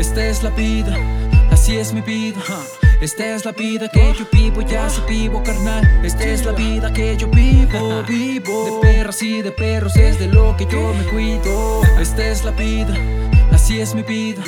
[0.00, 0.96] Esta es la vida,
[1.50, 2.40] así es mi vida.
[3.02, 5.84] Esta es la vida que yo vivo, ya se vivo, carnal.
[6.02, 8.64] Esta es la vida que yo vivo, vivo.
[8.64, 11.82] De perras y de perros es de lo que yo me cuido.
[12.00, 12.94] Esta es la vida,
[13.70, 14.42] así es mi vida.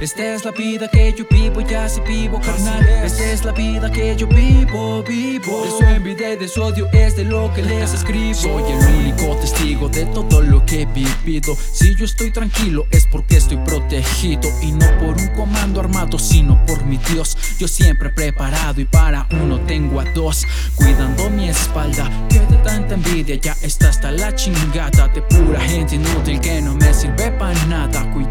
[0.00, 2.86] Esta es la vida que yo vivo, ya se vivo, carnal.
[3.04, 5.64] Esta es la vida que yo vivo, vivo.
[5.64, 8.34] De su envidia y de su odio es de lo que les escribo.
[8.34, 11.56] Soy el único testigo de todo lo que he vivido.
[11.72, 14.48] Si yo estoy tranquilo es porque estoy protegido.
[14.62, 17.36] Y no por un comando armado, sino por mi Dios.
[17.58, 20.46] Yo siempre preparado y para uno tengo a dos.
[20.76, 25.08] Cuidando mi espalda, que de tanta envidia ya está hasta la chingada.
[25.08, 28.08] De pura gente inútil que no me sirve para nada.
[28.12, 28.27] Cuidado,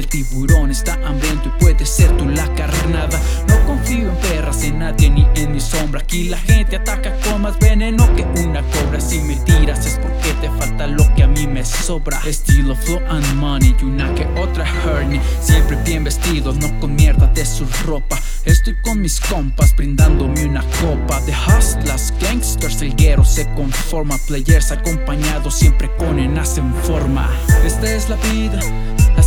[0.00, 3.20] el tiburón está hambriento y puede ser tú la carnada.
[3.48, 6.00] No confío en perras, en nadie ni en mi sombra.
[6.00, 9.00] Aquí la gente ataca con más veneno que una cobra.
[9.00, 12.20] Si me tiras es porque te falta lo que a mí me sobra.
[12.26, 15.22] Estilo, flow and money y una que otra hernia.
[15.40, 18.18] Siempre bien vestido, no con mierda de su ropa.
[18.44, 24.18] Estoy con mis compas brindándome una copa de hustlas, gangsters, el guero se conforma.
[24.26, 27.28] Players acompañados siempre con enas en forma.
[27.64, 28.60] Esta es la vida,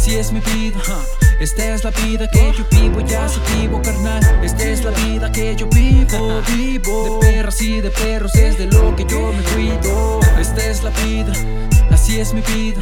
[0.09, 0.79] así es mi vida.
[1.39, 4.21] Esta es la vida que yo vivo, ya se vivo, carnal.
[4.43, 7.19] Esta es la vida que yo vivo, vivo.
[7.19, 10.19] De perras y de perros es de lo que yo me cuido.
[10.39, 11.31] Esta es la vida,
[11.91, 12.81] así es mi vida.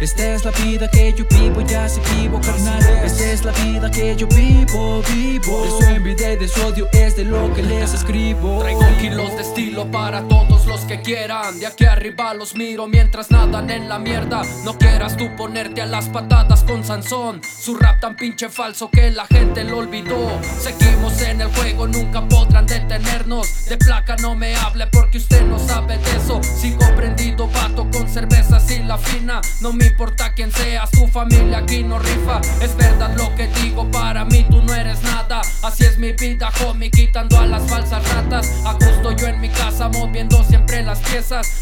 [0.00, 2.80] Esta es la vida que yo vivo, ya se vivo, carnal.
[3.02, 5.64] Esta es la vida que yo vivo, vivo.
[5.64, 8.60] De su envidia y de su odio es de lo que les escribo.
[8.60, 11.58] Traigo kilos de estilo para todos los que quieran.
[11.58, 14.42] De aquí arriba los miro mientras nadan en la mierda.
[14.64, 17.40] No quieras tú ponerte a las patadas con Sansón.
[17.42, 20.38] Su rap tan pinche falso que la gente lo olvidó.
[20.60, 23.64] Seguimos en el juego, nunca podrán detenernos.
[23.64, 26.40] De placa no me hable porque usted no sabe de eso.
[26.42, 29.40] Sigo prendido, vato con cervezas y la fina.
[29.62, 32.40] No me importa quién seas, tu familia aquí no rifa.
[32.60, 35.40] Es verdad lo que digo, para mí tú no eres nada.
[35.62, 38.46] Así es mi vida, homie, quitando a las falsas ratas.
[38.66, 40.37] Ajusto yo en mi casa, moviendo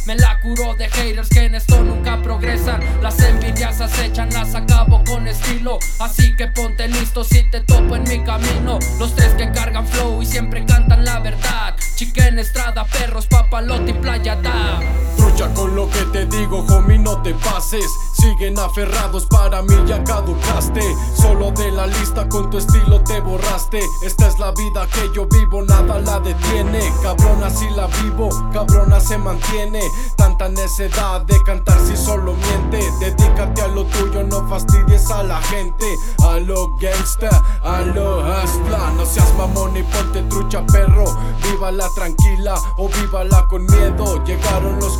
[0.07, 2.81] Me la curo de haters que en esto nunca progresan.
[3.01, 5.79] Las envidias acechan, las acabo con estilo.
[6.01, 8.81] Así que ponte listo si te topo en mi camino.
[8.99, 11.77] Los tres que cargan flow y siempre cantan la verdad.
[11.95, 14.81] Chiquen, estrada, perros, papalote y playa da.
[15.16, 17.84] Trucha con lo que te digo, homie, no te pases.
[18.12, 20.82] Siguen aferrados, para mí ya caducaste.
[21.15, 23.81] Solo de la lista con tu estilo te borraste.
[24.03, 26.81] Esta es la vida que yo vivo, nada la detiene.
[27.03, 29.81] Cabrona si la vivo, cabrona se mantiene.
[30.16, 32.81] Tanta necedad de cantar si solo miente.
[33.00, 35.87] Dedícate a lo tuyo, no fastidies a la gente.
[36.25, 38.93] A lo gangsta, a lo hustla.
[38.97, 41.04] No seas mamón y ponte trucha, perro.
[41.43, 44.25] Vívala tranquila o vívala con miedo.
[44.25, 44.98] Llegaron los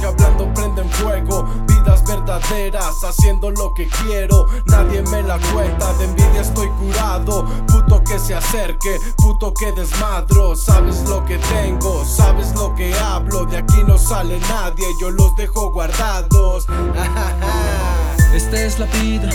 [2.79, 4.47] haciendo lo que quiero.
[4.67, 7.45] Nadie me la cuenta, de envidia estoy curado.
[7.67, 10.55] Puto que se acerque, puto que desmadro.
[10.57, 13.47] Sabes lo que tengo, sabes lo que hablo.
[13.47, 16.67] De aquí no sale nadie, yo los dejo guardados.
[18.35, 19.31] Esta es la vida,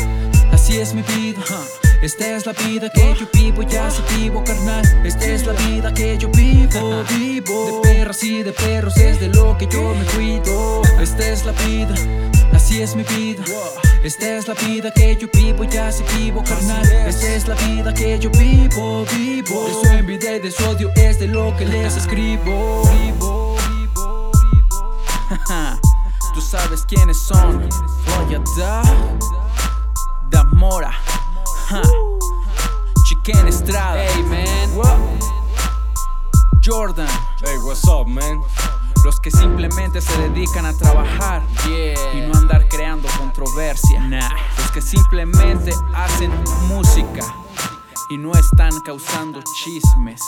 [0.51, 1.41] así es mi vida.
[2.01, 4.83] Esta es la vida que yo vivo, ya se vivo, carnal.
[5.05, 7.81] Esta es la vida que yo vivo, vivo.
[7.83, 10.81] De perras y de perros es de lo que yo me cuido.
[10.99, 11.93] Esta es la vida,
[12.83, 13.43] así es mi vida.
[14.03, 16.85] Esta es la vida que yo vivo, ya se vivo, carnal.
[17.07, 19.67] Esta es la vida que yo vivo, vivo.
[19.67, 22.83] De su envidia y de su odio es de lo que les escribo.
[22.93, 24.95] Vivo, vivo, vivo.
[26.33, 27.69] Tú sabes quiénes son.
[28.07, 28.81] Royada,
[30.29, 30.91] Damora,
[31.69, 31.81] ja.
[33.05, 35.19] Chiquen Estrada, Hey man.
[36.63, 37.07] Jordan.
[37.43, 38.41] Hey, what's up, man?
[39.03, 42.13] Los que simplemente se dedican a trabajar Yeah.
[42.13, 44.01] y no andar creando controversia.
[44.57, 46.31] Los que simplemente hacen
[46.67, 47.23] música
[48.09, 50.21] y no están causando chismes.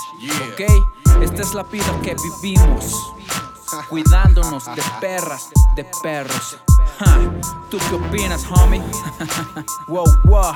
[0.52, 1.22] ¿Ok?
[1.22, 3.14] Esta es la vida que vivimos.
[3.90, 6.58] Cuidándonos de perras, de perros.
[7.70, 8.82] ¿Tú qué opinas, homie?
[9.88, 10.54] wow, wow.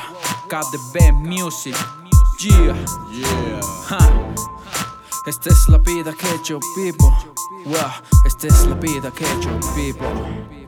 [0.48, 1.76] KDB Music.
[2.40, 2.76] Yeah.
[3.12, 4.57] Yeah.
[5.28, 7.14] Esta es la vida que yo vivo.
[7.66, 7.76] Wow,
[8.26, 10.67] esta es la vida que yo vivo.